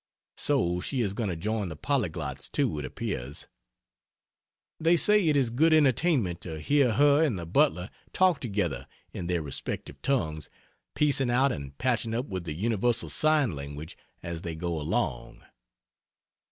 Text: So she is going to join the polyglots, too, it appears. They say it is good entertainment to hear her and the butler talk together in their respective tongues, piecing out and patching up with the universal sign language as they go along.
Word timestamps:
So 0.37 0.79
she 0.81 1.01
is 1.01 1.13
going 1.13 1.29
to 1.29 1.35
join 1.35 1.69
the 1.69 1.75
polyglots, 1.75 2.49
too, 2.51 2.79
it 2.79 2.85
appears. 2.85 3.47
They 4.79 4.97
say 4.97 5.27
it 5.27 5.37
is 5.37 5.51
good 5.51 5.75
entertainment 5.75 6.41
to 6.41 6.59
hear 6.59 6.93
her 6.93 7.23
and 7.23 7.37
the 7.37 7.45
butler 7.45 7.91
talk 8.11 8.39
together 8.39 8.87
in 9.13 9.27
their 9.27 9.43
respective 9.43 10.01
tongues, 10.01 10.49
piecing 10.95 11.29
out 11.29 11.51
and 11.51 11.77
patching 11.77 12.15
up 12.15 12.25
with 12.25 12.45
the 12.45 12.53
universal 12.55 13.09
sign 13.09 13.51
language 13.55 13.95
as 14.23 14.41
they 14.41 14.55
go 14.55 14.75
along. 14.81 15.43